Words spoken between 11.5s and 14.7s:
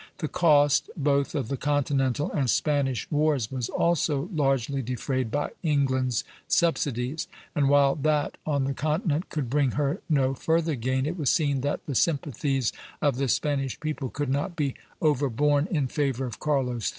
that the sympathies of the Spanish people could not